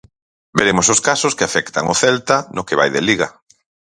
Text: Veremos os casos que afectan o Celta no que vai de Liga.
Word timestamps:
Veremos 0.57 0.87
os 0.93 1.03
casos 1.07 1.35
que 1.37 1.45
afectan 1.47 1.85
o 1.93 1.95
Celta 2.01 2.37
no 2.55 2.65
que 2.67 2.77
vai 2.79 2.89
de 2.95 3.01
Liga. 3.07 3.27